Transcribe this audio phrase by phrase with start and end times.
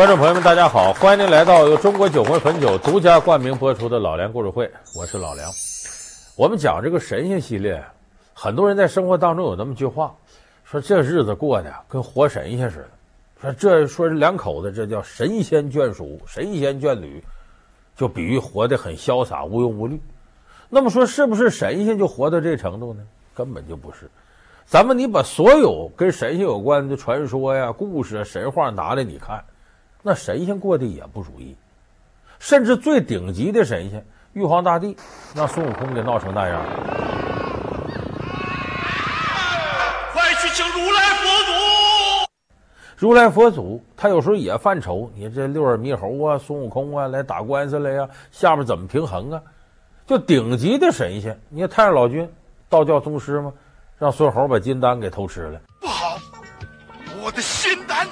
[0.00, 4.66] 观众朋友们，大家好，欢迎您来到由中国酒魂汾酒独家冠名播出的《老梁故事会》，
[4.96, 5.46] 我是老梁。
[6.38, 7.84] 我们讲这个神仙系列，
[8.32, 10.14] 很多人在生活当中有那么句话，
[10.64, 12.88] 说这日子过得跟活神仙似的。
[13.42, 17.22] 说这说两口子，这叫神仙眷属、神仙眷侣，
[17.94, 20.00] 就比喻活得很潇洒、无忧无虑。
[20.70, 23.02] 那么说，是不是神仙就活到这程度呢？
[23.34, 24.10] 根本就不是。
[24.64, 29.44] 咱们你把所有跟神仙有关的传说呀、故事、神话拿来你看，
[30.02, 31.56] 那神仙过得也不如意。
[32.38, 34.96] 甚至最顶级的神仙玉皇大帝，
[35.34, 36.64] 让孙悟空给闹成那样。
[40.12, 41.52] 快去请如来佛祖！
[42.96, 49.42] 如来佛祖他有时候也犯愁，你这六耳猕猴啊、孙悟空啊来打官司来呀，下面怎么平衡啊？
[50.06, 52.28] 就顶级的神仙，你看太上老君，
[52.68, 53.52] 道教宗师嘛，
[53.98, 55.60] 让孙猴把金丹给偷吃了。
[55.80, 56.18] 不好，
[57.22, 58.06] 我的仙丹！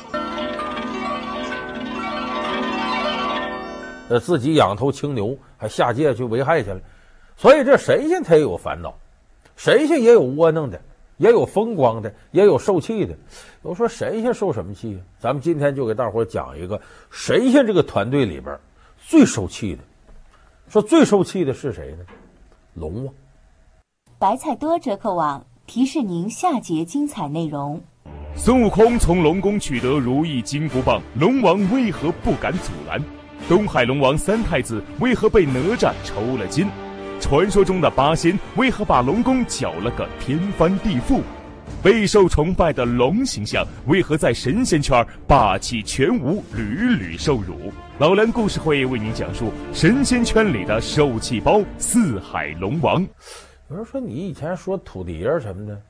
[4.09, 6.81] 呃，自己养头青牛，还下界去危害去了。
[7.37, 8.95] 所以这神仙他也有烦恼，
[9.56, 10.81] 神仙也有窝囊的，
[11.19, 13.14] 也有风光的，也有受气的。
[13.62, 14.98] 我说神仙受什么气呀？
[15.20, 18.59] 咱们今天就给大伙讲一个神仙这个团队里边
[18.98, 19.83] 最受气的。
[20.69, 22.05] 说最受气的是谁呢？
[22.75, 23.14] 龙王。
[24.19, 27.81] 白菜多折扣网提示您下节精彩内容。
[28.34, 33.01] 孙悟空从龙宫取得如意金箍棒，龙王为何不敢阻拦？
[33.48, 36.68] 东海龙王三太子为何被哪吒抽了筋？
[37.18, 41.22] 传说中的八仙为何把龙宫搅了个天翻地覆？
[41.82, 47.72] 备受崇拜的龙形象为何在神仙圈霸气全无，屡屡受辱？
[47.98, 53.00] 老梁故事会为您讲述神仙圈里的受气包四海龙王。
[53.70, 55.80] 有人说你以前说土地爷什么的，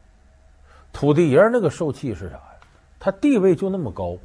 [0.93, 2.41] 土地爷那个受气是啥呀？
[3.01, 4.17] 他地位就那么高，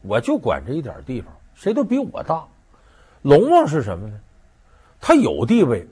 [0.00, 2.42] 我就管这一点地方，谁都比我大。
[3.22, 4.14] 龙王是什么呢？
[5.00, 5.86] 他有地位，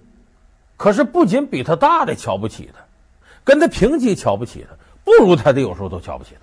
[0.76, 2.80] 可是不仅比他大的瞧不起他，
[3.42, 6.40] 跟他平级瞧不起他，不如他的有时候都瞧不起他。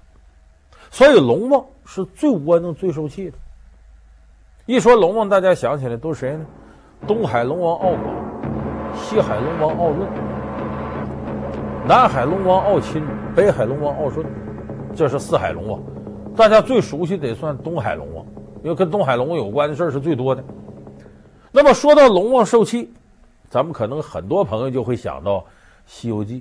[0.89, 3.37] 所以龙王是最窝囊、最受气的。
[4.65, 6.45] 一说龙王，大家想起来都是谁呢？
[7.05, 8.03] 东海龙王敖广，
[8.95, 10.07] 西海龙王敖闰，
[11.87, 13.01] 南海龙王敖钦，
[13.35, 14.25] 北海龙王敖顺，
[14.95, 15.81] 这是四海龙王。
[16.35, 18.25] 大家最熟悉得算东海龙王，
[18.63, 20.43] 因为跟东海龙王有关的事是最多的。
[21.51, 22.91] 那么说到龙王受气，
[23.49, 25.39] 咱们可能很多朋友就会想到
[25.85, 26.39] 《西游记》，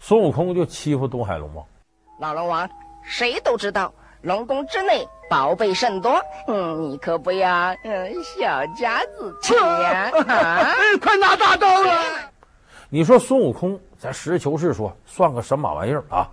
[0.00, 1.64] 孙悟空就欺负东海龙王。
[2.18, 2.68] 老龙王，
[3.02, 3.92] 谁都知道。
[4.22, 10.10] 龙宫之内宝贝甚多，嗯，你可不要嗯小家子气呀！
[10.26, 12.00] 啊、 快拿大刀了！
[12.88, 16.26] 你说孙悟空，咱实事求是说，算个神马玩意儿啊？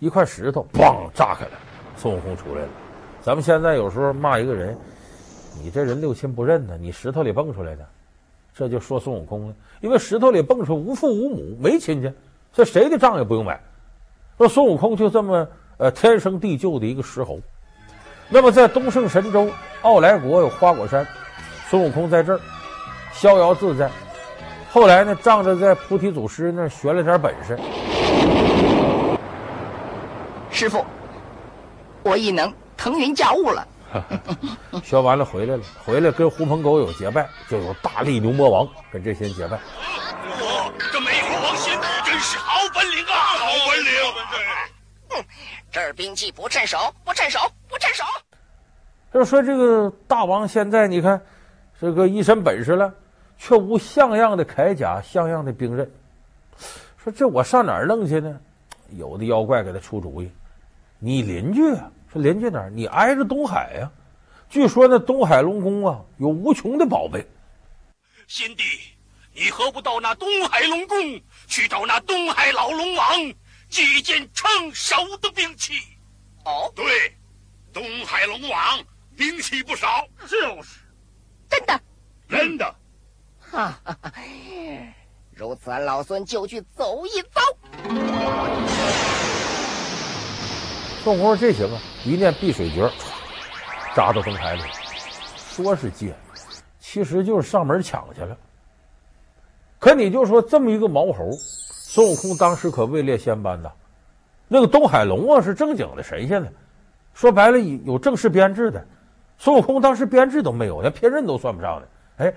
[0.00, 1.52] 一块石头，嘣炸开了，
[1.96, 2.68] 孙悟空出来了。
[3.22, 4.76] 咱们现在有时候骂一个人，
[5.62, 7.86] 你这人六亲不认呢，你石头里蹦出来的，
[8.54, 9.54] 这就说孙悟空了。
[9.80, 12.12] 因为石头里蹦出无父无母，没亲戚，
[12.52, 13.60] 这谁的账也不用买。
[14.38, 15.46] 说孙悟空就这么。
[15.76, 17.40] 呃，天生地就的一个石猴。
[18.28, 19.50] 那么，在东胜神州
[19.82, 21.04] 傲来国有花果山，
[21.68, 22.40] 孙悟空在这儿
[23.12, 23.90] 逍遥自在。
[24.70, 27.58] 后来呢，仗着在菩提祖师那儿学了点本事。
[30.48, 30.84] 师傅，
[32.04, 33.66] 我已能腾云驾雾了。
[34.82, 39.58] 学完了回来了，回来跟狐朋狗友结拜，就有大力牛魔王跟这些人结拜。
[40.40, 43.14] 我这美猴王仙真是好本领啊！
[43.38, 43.92] 好本领！
[45.10, 45.24] 哼。
[45.70, 47.38] 这儿兵器不趁手，不趁手，
[47.68, 48.04] 不趁手。
[49.12, 51.20] 就说这个大王现在你看，
[51.80, 52.92] 这个一身本事了，
[53.38, 55.90] 却无像样的铠甲，像样的兵刃。
[57.02, 58.40] 说这我上哪儿弄去呢？
[58.90, 60.30] 有的妖怪给他出主意，
[60.98, 61.90] 你邻居啊？
[62.14, 62.70] 说连接哪儿？
[62.70, 63.92] 你挨着东海呀、啊？
[64.48, 67.26] 据说那东海龙宫啊，有无穷的宝贝。
[68.28, 68.62] 先帝，
[69.32, 70.96] 你何不到那东海龙宫
[71.48, 73.06] 去找那东海老龙王？
[73.68, 75.72] 几件称手的兵器，
[76.44, 76.84] 哦，对，
[77.72, 78.78] 东海龙王
[79.16, 80.78] 兵器不少，就是，
[81.48, 81.80] 真的，
[82.28, 82.72] 真的，
[83.40, 84.12] 哈哈哈！
[85.32, 87.40] 如此，俺老孙就去走一遭。
[91.04, 92.90] 孙悟空这行啊，一念碧水诀，
[93.94, 94.62] 扎到东海里，
[95.36, 96.14] 说是借，
[96.78, 98.34] 其实就是上门抢去了。
[99.78, 101.30] 可你就说这么一个毛猴。
[101.32, 103.70] 孙悟空当时可位列仙班呐，
[104.48, 106.48] 那个东海龙王是正经的神仙呢，
[107.12, 108.82] 说白了有正式编制的，
[109.36, 111.88] 孙悟空当时编制都没有，连聘任都算不上的。
[112.16, 112.34] 哎，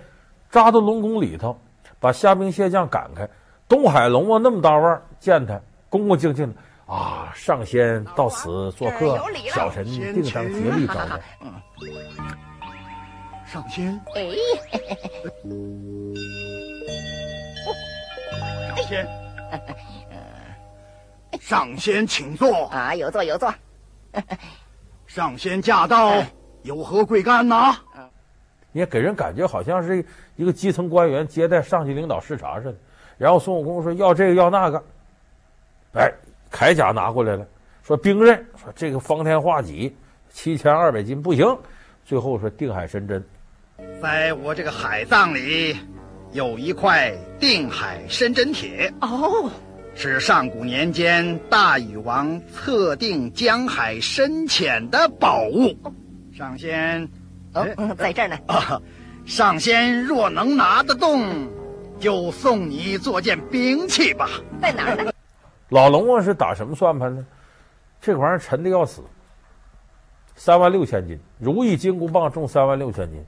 [0.52, 1.58] 扎到龙宫里头，
[2.02, 3.25] 把虾兵蟹将赶开。
[3.69, 6.56] 东海龙王那么大腕，见他恭恭敬敬的，
[6.88, 9.19] 啊，上仙到此做客
[9.54, 11.19] 小臣定当竭力招待。
[13.45, 14.24] 上仙，哎，
[18.68, 19.06] 上仙，
[21.39, 22.66] 上仙，请坐。
[22.68, 23.54] 啊，有座有座。
[25.06, 26.24] 上仙驾到，
[26.63, 27.75] 有何贵干呐？
[28.74, 30.06] 也给人感觉好像是
[30.36, 32.75] 一个基层官员接待上级领导视察似的。
[33.18, 34.83] 然后孙悟空说要这个要那个，
[35.94, 36.12] 哎，
[36.51, 37.45] 铠甲拿过来了，
[37.83, 39.95] 说兵刃，说这个方天画戟
[40.29, 41.45] 七千二百斤不行，
[42.05, 43.23] 最后说定海神针，
[44.01, 45.75] 在我这个海葬里
[46.31, 49.49] 有一块定海神针铁哦，
[49.95, 55.75] 是上古年间大禹王测定江海深浅的宝物。
[56.35, 57.07] 上仙，
[57.53, 57.65] 哦
[57.97, 58.38] 在这儿呢。
[58.47, 58.79] 啊，
[59.25, 61.47] 上仙若能拿得动，
[61.99, 64.29] 就送你做件兵器吧。
[64.61, 65.11] 在哪儿呢？
[65.69, 67.25] 老龙王是打什么算盘呢？
[68.00, 69.04] 这玩意儿沉的要死，
[70.36, 73.25] 三万六千斤，如意金箍棒重三万六千斤，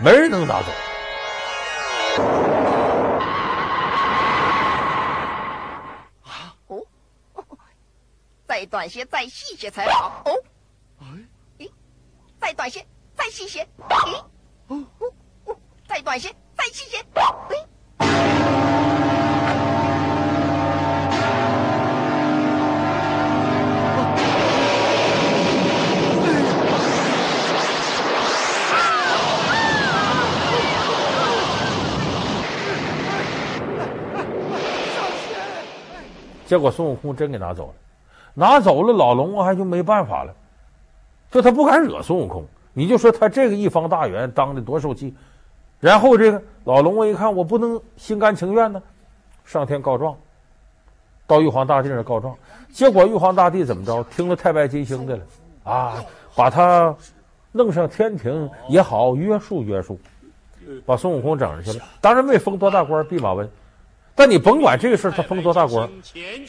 [0.00, 0.68] 没人能拿走。
[6.68, 6.82] 哦，
[8.48, 10.22] 再短些，再细些才好。
[10.24, 10.32] 哦，
[11.58, 11.70] 咦，
[12.40, 12.84] 再短些，
[13.14, 13.62] 再细些。
[13.78, 14.24] 咦，
[14.68, 14.84] 哦
[15.44, 15.56] 哦，
[15.86, 16.96] 再短些，再细些。
[17.14, 17.66] 哎，
[36.46, 37.74] 结果孙悟空真给拿走了，
[38.32, 40.32] 拿走了，老龙王还就没办法了，
[41.30, 42.44] 就他不敢惹孙悟空。
[42.72, 45.14] 你就说他这个一方大员当的多受气，
[45.80, 48.82] 然后这个老龙王一看，我不能心甘情愿呢，
[49.44, 50.14] 上天告状，
[51.26, 52.36] 到玉皇大帝那告状。
[52.70, 54.04] 结果玉皇大帝怎么着？
[54.04, 55.22] 听了太白金星的了
[55.64, 55.94] 啊，
[56.34, 56.94] 把他
[57.52, 59.98] 弄上天庭也好约束约束，
[60.84, 61.84] 把孙悟空整上去了。
[62.00, 63.50] 当然没封多大官，弼马温。
[64.16, 65.88] 但你甭管这个事儿，他封多大官，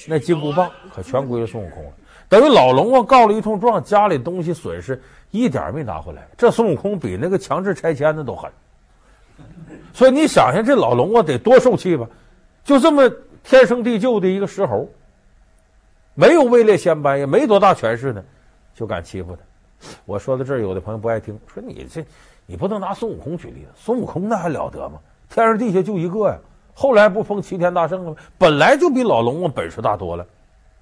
[0.07, 1.91] 那金箍棒可全归了孙悟空了。
[2.29, 4.99] 等于老龙王告了一通状，家里东西损失
[5.31, 6.25] 一点没拿回来。
[6.37, 8.49] 这孙悟空比那个强制拆迁的都狠。
[9.93, 12.07] 所以你想想，这老龙王得多受气吧？
[12.63, 13.11] 就这么
[13.43, 14.89] 天生地就的一个石猴，
[16.13, 18.23] 没有位列仙班，也没多大权势呢，
[18.73, 19.41] 就敢欺负他。
[20.05, 22.05] 我说到这儿，有的朋友不爱听，说你这
[22.45, 24.99] 你不能拿孙悟空举例子，孙悟空那还了得吗？
[25.29, 26.37] 天上地下就一个呀。
[26.79, 28.17] 后来不封齐天大圣了吗？
[28.37, 30.23] 本来就比老龙王本事大多了，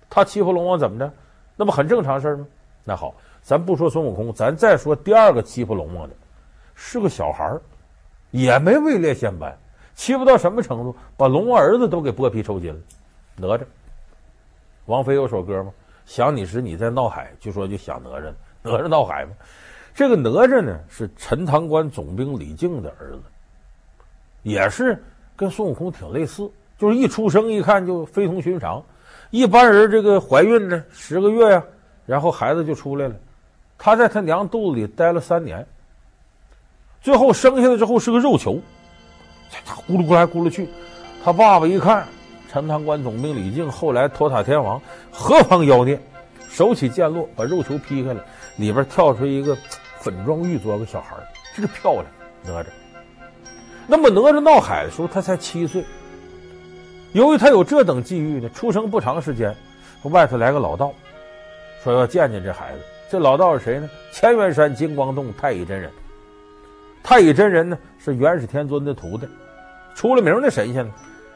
[0.09, 1.09] 他欺负龙王怎么着？
[1.55, 2.45] 那不很正常事吗？
[2.83, 6.13] 那好，咱不说孙悟空，咱再说第二个欺负龙王的，
[6.75, 7.57] 是个小孩，
[8.31, 9.57] 也没位列仙班，
[9.93, 10.93] 欺负到什么程度？
[11.15, 12.79] 把龙王儿子都给剥皮抽筋了。
[13.37, 13.61] 哪吒，
[14.87, 15.71] 王菲有首歌吗？
[16.05, 19.31] 想你时你在闹海，就说就想哪吒，哪吒闹海吗。
[19.93, 23.21] 这个哪吒呢，是陈塘关总兵李靖的儿子，
[24.43, 25.01] 也是。
[25.35, 28.83] 跟孙悟空挺类似，就是一出生一看就非同寻常。
[29.31, 31.63] 一般人这个怀孕呢十个月呀、
[32.05, 33.15] 然后孩子就出来了。
[33.77, 35.65] 他在他娘肚子里待了三年，
[37.01, 38.59] 最后生下来之后是个肉球，
[39.65, 40.69] 他咕噜咕来咕噜去。
[41.23, 42.07] 他爸爸一看，
[42.49, 44.81] 陈塘关总兵李靖，后来托塔天王，
[45.11, 45.99] 何方妖孽？
[46.47, 48.23] 手起剑落，把肉球劈开了，
[48.55, 49.57] 里边跳出一个
[49.99, 51.17] 粉妆玉琢个小孩，
[51.53, 52.05] 这个漂亮，
[52.43, 52.67] 哪吒。
[53.87, 55.83] 那么哪吒闹海的时候，他才七岁。
[57.13, 59.55] 由于他有这等际遇呢，出生不长时间，
[60.03, 60.93] 外头来个老道，
[61.83, 62.79] 说要见见这孩子。
[63.09, 63.89] 这老道是谁呢？
[64.11, 65.91] 乾元山金光洞太乙真人。
[67.03, 69.27] 太乙真人呢是元始天尊的徒弟，
[69.93, 70.91] 出了名的神仙。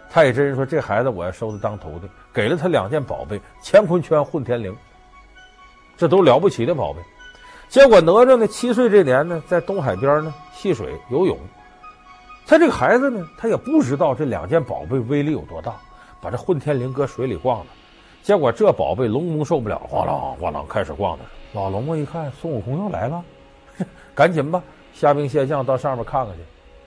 [0.10, 4.74] 太乙真人说：“这孩子我要收他当徒弟，给了他两件宝贝：乾坤圈、混天绫。
[5.96, 7.00] 这都了不起的宝贝。
[7.70, 11.38] 结果哪吒呢，七岁这年呢，在东海边呢戏水游泳。”
[12.50, 15.76] 他这个孩子呢，他也不知道这两件宝贝威力有多大，
[16.20, 17.68] 把这混天绫搁水里逛了，
[18.24, 21.26] 结果这宝贝龙宫受不了，哗啷哗啷开始逛的。
[21.54, 23.24] 老龙王一看孙悟空又来了，
[24.16, 24.64] 赶紧吧，
[24.96, 26.42] 虾兵蟹将到上面看看去。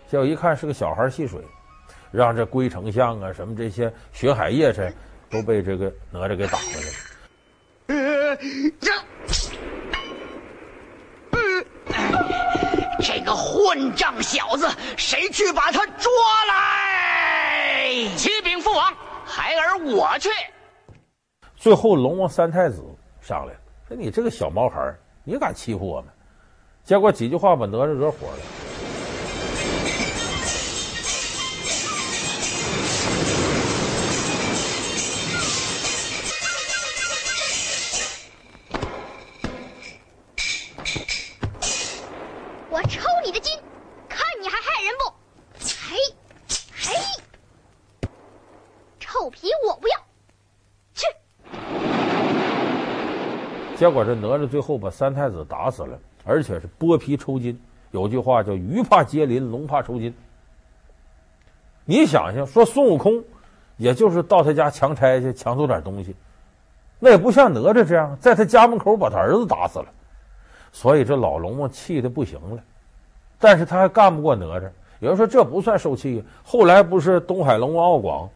[0.09, 1.41] 结果一看是个小孩戏水，
[2.11, 4.83] 让这龟丞相啊什么这些巡海夜叉
[5.31, 6.95] 都被这个哪吒给打回来了。
[7.87, 8.37] 呃，
[13.25, 13.33] 个
[13.73, 16.13] 混账小子，谁去把他捉
[16.47, 18.07] 来？
[18.19, 20.29] 启禀父王，孩儿我去。
[21.57, 22.85] 最后，龙王三太子
[23.23, 26.11] 上来了，说：“你这个小毛孩，你敢欺负我们？”
[26.85, 28.39] 结果几句话把哪吒惹火了。
[53.83, 57.61] 结果这哪吒最后把三太子打死了，而且是剥皮抽筋。
[57.91, 60.15] 有句话叫“鱼怕接鳞，龙怕抽筋”。
[61.85, 63.25] 你想想，说孙悟空，
[63.79, 66.15] 也就是到他家强拆去抢走点东西，
[67.01, 69.87] 那也不像哪吒这样，在他家门口把他儿子打死了。
[70.71, 72.63] 所以这老龙王气得不行了，
[73.41, 74.71] 但是他还干不过哪吒。
[75.01, 78.31] 有人说这不算受气，后来不是东海龙王敖广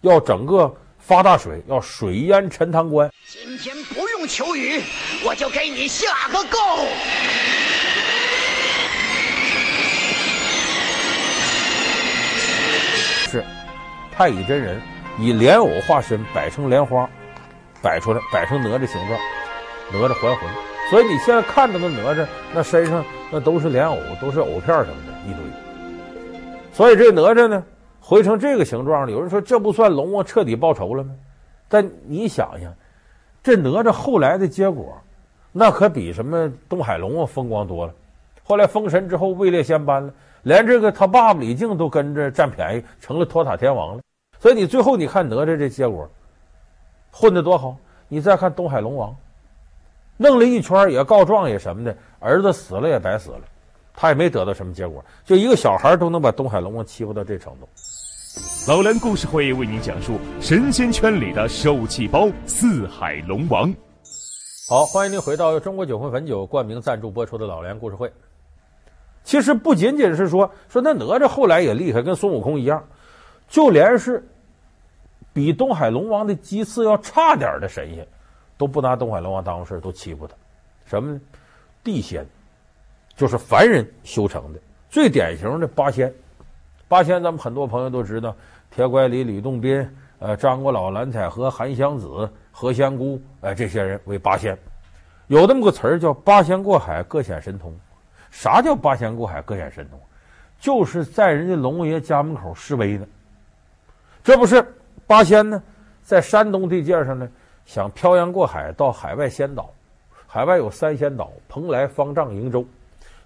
[0.00, 3.08] 要整个发大水，要水淹陈塘关。
[3.28, 4.80] 今天不求雨，
[5.24, 6.58] 我就给你下个够。
[13.30, 13.44] 是
[14.10, 14.80] 太乙真人
[15.18, 17.08] 以莲藕化身摆成莲花，
[17.80, 19.20] 摆出来摆成哪吒形状，
[19.92, 20.48] 哪吒还魂。
[20.90, 25.42] 所以你现在看到的哪吒，那身上那都是莲藕，都是藕片什么的一堆。
[26.72, 27.62] 所以这哪吒呢，
[28.00, 29.10] 回成这个形状了。
[29.10, 31.14] 有人说这不算龙王彻底报仇了吗？
[31.68, 32.74] 但你想想，
[33.42, 34.96] 这哪吒后来的结果，
[35.50, 37.92] 那可比什么东海龙王风光多了。
[38.44, 40.12] 后来封神之后位列仙班了。
[40.42, 44.02] 连这个他爸爸李靖都跟着占便宜，成了托塔天王了。
[44.40, 46.08] 所以你最后你看哪吒这结果，
[47.12, 47.76] 混得多好。
[48.08, 49.14] 你再看东海龙王，
[50.16, 53.40] 弄了一圈也告状也什么的，儿子死了也白死了，
[53.94, 55.04] 他也没得到什么结果。
[55.24, 57.68] 就一个小孩都能把东海龙王欺负到这程度。
[58.66, 63.74] 老梁故事会为您讲述神仙圈里的受气包四海龙王。
[64.68, 68.10] 好，欢迎您回到中国酒魂汾酒冠名赞助播出的老梁故事会。
[69.22, 72.82] 其实不仅仅是说说那哪吒后来也厉害，跟孙悟空一样，
[73.48, 74.26] 就连是
[75.32, 78.06] 比东海龙王的鸡次要差点的神仙，
[78.56, 80.34] 都不拿东海龙王当回事，都欺负他。
[80.86, 81.20] 什么呢？
[81.84, 82.26] 地仙，
[83.14, 84.60] 就是凡人修成的。
[84.88, 86.12] 最典型的八仙，
[86.92, 88.36] 八仙咱们很多朋友都知道，
[88.70, 94.54] 铁拐李、吕洞宾、呃张果老、蓝采和、韩湘子、何仙姑，哎、呃，这些人为八仙。
[95.26, 97.74] 有这么个词儿叫“八仙过海，各显神通”。
[98.30, 99.98] 啥叫八仙过海，各显神通？
[100.60, 103.06] 就是在人家龙爷家门口示威呢。
[104.22, 104.62] 这不是
[105.06, 105.62] 八仙呢，
[106.02, 107.26] 在山东地界上呢，
[107.64, 109.72] 想漂洋过海到海外仙岛。
[110.26, 112.66] 海外有三仙岛：蓬莱、方丈、瀛洲。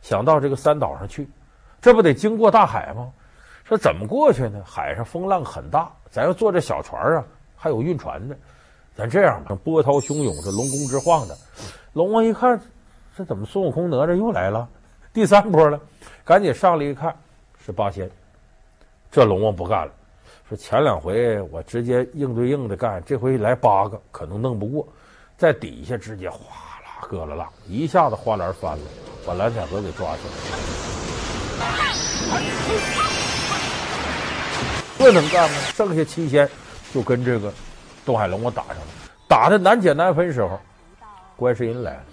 [0.02, 1.28] 想到这个三岛上去，
[1.80, 3.10] 这不得经过大海吗？
[3.66, 4.62] 说怎么过去呢？
[4.64, 7.24] 海上风浪很大，咱要坐这小船啊，
[7.56, 8.36] 还有运船的。
[8.94, 11.36] 咱这样吧，波涛汹涌，这龙宫之晃的。
[11.92, 12.60] 龙王一看，
[13.16, 14.68] 这怎么孙悟空、哪吒又来了？
[15.12, 15.80] 第三波了，
[16.24, 17.14] 赶紧上来一看，
[17.58, 18.08] 是八仙。
[19.10, 19.92] 这龙王不干了，
[20.48, 24.86] 说前两回我直接硬对硬的干，这回来八个可能弄不过，
[25.36, 26.38] 在底下直接哗
[26.84, 28.84] 啦咯啦啦，一下子花篮翻了，
[29.26, 30.20] 把蓝采和给抓起
[31.58, 32.05] 来。
[34.98, 35.56] 这能干吗？
[35.74, 36.48] 剩下七仙
[36.92, 37.52] 就跟这个
[38.04, 38.86] 东海龙王打上了，
[39.28, 40.58] 打的难解难分时候，
[41.36, 42.04] 观世音来了，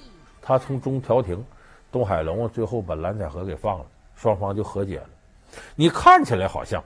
[0.41, 1.43] 他从中调停。
[1.91, 3.85] 东海龙王最后把蓝采和给放了，
[4.15, 5.09] 双方就和解了。
[5.75, 6.83] 你看起来好像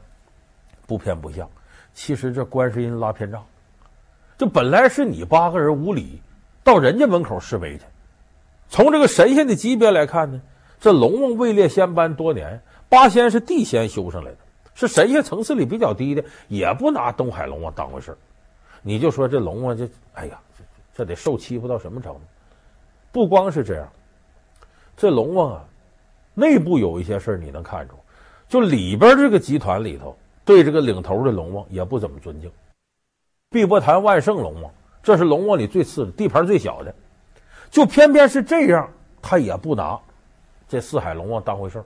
[0.85, 1.49] 不偏不向，
[1.93, 3.41] 其实这观世音拉偏账。
[4.37, 6.21] 这本来是你八个人无礼，
[6.63, 7.85] 到人家门口示威去。
[8.69, 10.41] 从这个神仙的级别来看呢，
[10.79, 14.37] 这龙王位列仙班多年，八仙是地仙修上来的，
[14.77, 18.15] 是神仙层次里比较低的，也不拿东海龙王当回事。
[18.83, 22.21] 你就说这龙王这，哎呀，这这得受欺负到什么程度？
[23.11, 23.89] 不光是这样。
[24.95, 25.65] 这龙王啊，
[26.35, 27.95] 内部有一些事你能看出，
[28.47, 30.15] 就里边这个集团里头，
[30.45, 32.51] 对这个领头的龙王也不怎么尊敬。
[33.49, 36.93] 碧波潭万圣龙王，这是龙王里最次的，地盘最小的，
[37.71, 38.87] 就偏偏是这样，
[39.23, 39.99] 他也不拿
[40.69, 41.85] 这四海龙王当回事儿。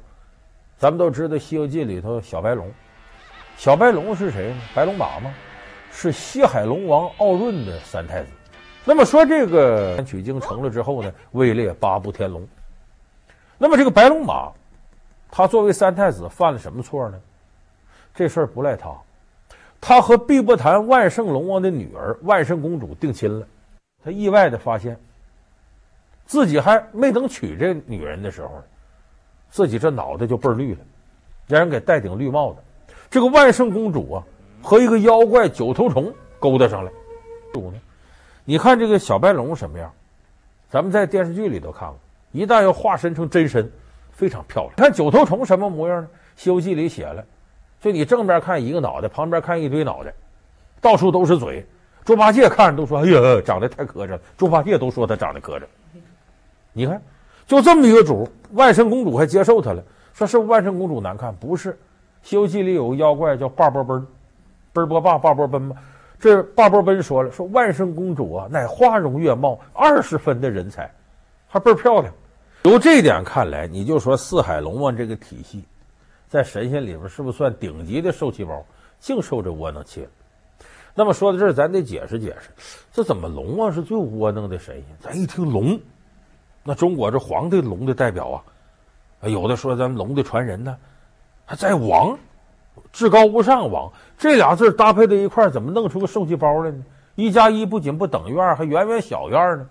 [0.82, 2.68] 咱们都知道《西游记》里头小白龙，
[3.56, 4.58] 小白龙是谁呢？
[4.74, 5.32] 白龙马吗？
[5.92, 8.30] 是西海龙王奥润的三太子。
[8.84, 12.48] 那么说这个取经成了之后呢，位列八部天龙。
[13.60, 14.52] 那么这个白龙马，
[15.30, 17.22] 他作为三太子犯了什么错呢？
[18.16, 18.90] 这事儿不赖他，
[19.80, 23.48] 他和碧波潭万圣龙王的女儿万圣公主定亲了。
[24.04, 25.00] 他意外的发现，
[26.26, 28.64] 自己还没等娶这女人的时候，
[29.52, 30.80] 自己这脑袋就倍儿绿了，
[31.46, 32.60] 让人给戴顶绿帽子。
[33.10, 34.24] 这个万圣公主啊，
[34.64, 36.90] 和一个妖怪九头虫勾搭上了。
[37.54, 37.78] 主呢？
[38.46, 39.92] 你看这个小白龙什么样？
[40.70, 42.00] 咱们在电视剧里头看过。
[42.32, 43.70] 一旦要化身成真身，
[44.12, 44.74] 非常漂亮。
[44.78, 46.08] 看九头虫什么模样呢？
[46.42, 47.24] 《西游记》里写了，
[47.82, 50.14] 就你正面看一个脑袋，旁边看一堆脑袋，
[50.80, 51.66] 到处都是嘴。
[52.06, 55.64] 猪八戒看着都说：“哎呀，长得太磕碜。”猪八戒都说他长得磕碜。
[56.72, 57.02] 你看，
[57.52, 61.36] 就这么一个主，万圣公主还接受他了，说是不是万圣公主难看？
[61.36, 61.74] 不是，
[62.24, 64.08] 《西游记》里有个妖怪叫霸波奔，
[64.72, 65.76] 奔波霸霸波奔嘛。
[66.18, 70.90] 这霸波奔说了，说万圣公主啊，乃花容月貌，二十分的人才，
[71.50, 72.14] 还倍儿漂亮。
[72.64, 75.62] 由这点看来，你就说四海龙王这个体系，
[76.30, 78.66] 在神仙里边是不是算顶级的受气包？
[79.02, 80.10] 净受这窝囊气了。
[80.96, 82.50] 那么说到这儿，咱得解释解释，
[82.94, 84.86] 这怎么龙王是最窝囊的神仙？
[85.02, 85.78] 咱一听龙，
[86.64, 88.44] 那中国这皇帝龙的代表
[89.20, 90.78] 啊，有的说咱龙的传人呢，
[91.46, 92.18] 还在王，
[92.94, 96.84] 至高无上王这俩字搭配在一块，怎么弄出个受气包来呢？
[97.16, 99.68] 一加一不仅不等于二，还远远小于二呢。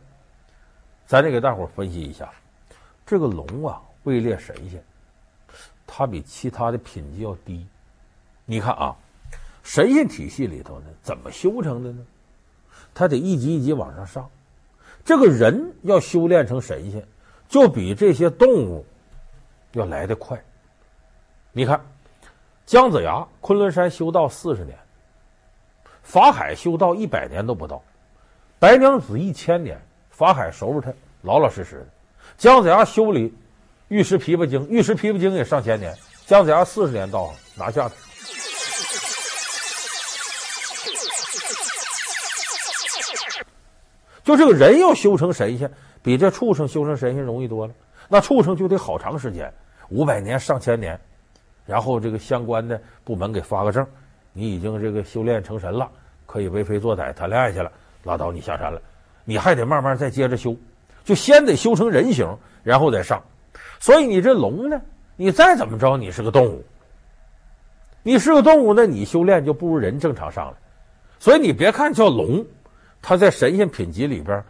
[1.07, 2.29] 咱得给大伙分析一下。
[3.07, 4.83] 这个龙啊，位列神仙，
[5.87, 7.67] 它比其他的品级要低。
[8.45, 8.95] 你看啊，
[9.63, 12.05] 神仙体系里头呢，怎么修成的呢？
[12.93, 14.29] 它得一级一级往上上。
[15.05, 17.07] 这个人要修炼成神仙，
[17.49, 18.85] 就比这些动物
[19.73, 20.41] 要来得快。
[21.53, 21.85] 你看，
[22.65, 24.79] 姜子牙昆仑山修道四十年，
[26.03, 27.83] 法海修道一百年都不到，
[28.59, 29.81] 白娘子一千年，
[30.11, 30.93] 法海收拾他
[31.23, 31.87] 老老实实的。
[32.39, 33.35] 姜子牙修理
[33.89, 37.95] 玉石琵琶精，玉石琵琶精也上千年，姜子牙四十年到拿下他。
[44.31, 45.69] 就这个人要修成神仙，
[46.05, 47.75] 比这畜生修成神仙容易多了。
[48.09, 49.53] 那畜生就得好长时间，
[49.89, 50.97] 五百年、上千年，
[51.67, 53.85] 然后这个相关的部门给发个证，
[54.33, 55.91] 你已经这个修炼成神了，
[56.27, 57.73] 可以为非作歹、谈恋爱去了，
[58.05, 58.81] 拉倒，你下山了，
[59.25, 60.55] 你还得慢慢再接着修。
[61.03, 62.25] 就先得修成人形，
[62.63, 63.21] 然后再上。
[63.81, 64.81] 所以你这龙呢，
[65.17, 66.65] 你再怎么着，你是个动物。
[68.03, 70.57] 你是个动物，那你修炼就不如人正常上了。
[71.19, 72.47] 所以你别看叫龙，
[73.03, 74.43] 他在神仙品级里边，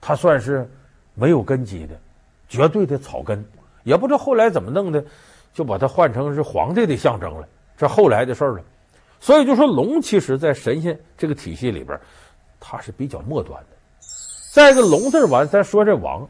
[0.00, 0.68] 他算是
[1.14, 1.94] 没有根基的，
[2.48, 3.44] 绝对的草根。
[3.84, 5.04] 也不知道后来怎么弄的，
[5.52, 7.46] 就把它换成是皇帝的象征了。
[7.76, 8.62] 这后来的事儿了。
[9.20, 11.98] 所以就说龙，其实在神仙这个体系里边，
[12.58, 13.76] 它是比较末端的。
[14.52, 16.28] 再一个龙字完，咱说这王，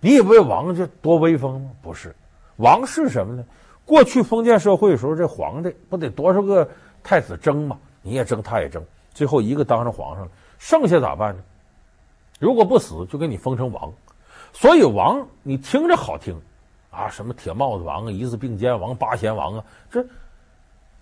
[0.00, 1.70] 你以为王就多威风吗？
[1.82, 2.14] 不是，
[2.56, 3.44] 王是什么呢？
[3.84, 6.68] 过去封建社会的时候，这皇帝不得多少个
[7.02, 7.78] 太子争吗？
[8.00, 10.30] 你也争，他也争，最后一个当上皇上了，
[10.62, 11.42] 剩下咋办呢？
[12.38, 13.92] 如果不死，就给你封成王。
[14.52, 16.40] 所以王你听着好听，
[16.88, 20.06] 啊，什么铁帽子王啊，一字并肩王、八贤王啊，这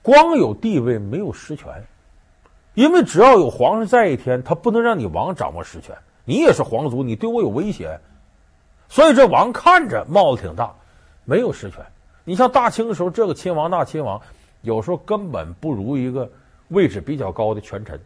[0.01, 1.85] 光有地位没有实权，
[2.73, 5.95] 因为只要有皇上在一天，他不能让你王掌握实权。
[6.25, 8.01] 你也是皇族，你对我有威胁，
[8.89, 10.75] 所以这王看着帽子挺大，
[11.27, 11.85] 没有实权。
[12.25, 14.23] 你像大清的时候，这个亲王那亲王，
[14.63, 16.31] 有时候根本不如一个
[16.69, 18.01] 位置比较高的权臣。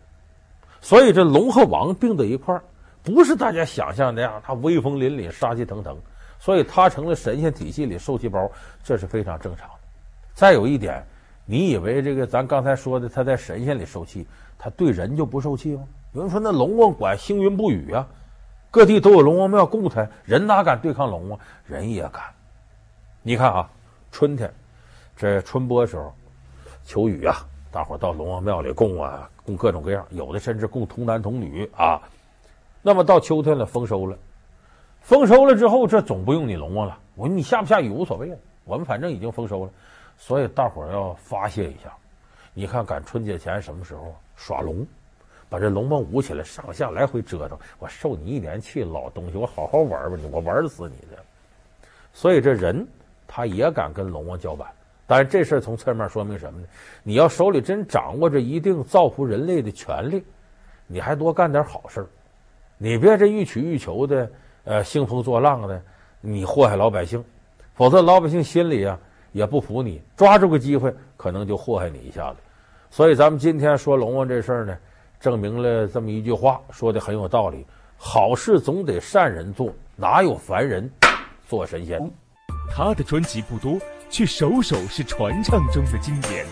[0.85, 2.63] 所以这龙和王并在一块儿，
[3.03, 5.97] 不是大家想象那样，他威风凛凛、杀气腾腾。
[6.39, 8.51] 所以他成了神仙体系里受气包，
[8.83, 9.75] 这是非常正常的。
[10.35, 11.03] 再有一点，
[11.47, 14.27] 你以为这个咱刚才说的他在神仙里受气，
[14.59, 15.85] 他对人就不受气吗？
[16.13, 18.07] 有人说那龙王管星云布雨啊，
[18.71, 21.41] 各地都有龙王庙供他，人哪敢对抗龙王？
[21.65, 22.23] 人也敢。
[23.23, 23.71] 你看啊，
[24.13, 24.53] 春天
[25.17, 26.15] 这春播时候
[26.85, 27.37] 求雨啊，
[27.75, 32.01] 大伙到龙王庙里供啊，供各种各样，有的甚至供童男童女啊。
[32.83, 34.17] 那么到秋天了，丰收了，
[35.01, 36.97] 丰收了之后，这总不用你龙王了。
[37.17, 39.73] 我说你下不下雨无所谓了，我们反正已经丰收了，
[40.17, 41.93] 所以大伙要发泄一下。
[42.53, 44.87] 你看赶春节前什么时候耍龙？
[45.49, 51.21] 把这龙王舞起来，上下来回折腾，我受你一年气，老东西，我好好玩吧你，我玩死你的。
[52.13, 52.87] 所以这人
[53.27, 54.69] 他也敢跟龙王叫板，
[55.15, 56.67] 当然这事儿从侧面说明什么呢？
[57.05, 60.25] 你要手里真掌握着一定造福人类的权利，
[60.89, 62.05] 你还多干点好事，
[62.79, 64.29] 你别这欲取欲求的，
[64.65, 65.81] 呃，兴风作浪的，
[66.21, 67.25] 你祸害老百姓，
[67.75, 68.99] 否则老百姓心里啊
[69.31, 72.39] 也不服你，抓住个机会可能就祸害你一下子。
[72.91, 74.77] 所以咱们今天说龙王这事儿呢。
[75.21, 77.65] 证明了这么一句话，说的很有道理：
[77.97, 80.91] 好事总得善人做，哪有凡人
[81.47, 82.11] 做神仙？
[82.75, 83.79] 他的专辑不多，
[84.15, 86.47] 却首首是传唱中的经典。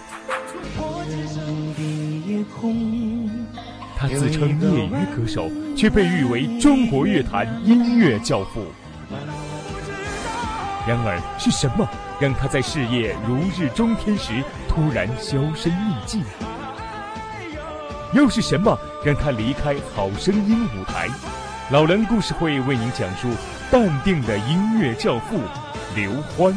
[3.96, 8.66] 他自称业余歌手，却被誉为中国乐坛音乐教父。
[10.88, 16.20] 然而，是什么让他在事业如日中天时突然销声匿迹？
[18.12, 21.08] 又是什么让他离开《好声音》舞台？
[21.70, 23.28] 老梁故事会为您讲述
[23.70, 25.38] 淡定的音乐教父
[25.94, 26.52] 刘欢。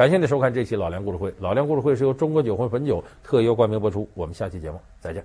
[0.00, 1.30] 感谢您收看这期老梁故事会。
[1.40, 4.08] 老梁故事会是由中国酒魂汾酒特约冠名播出。
[4.14, 5.22] 我们下期节目再见。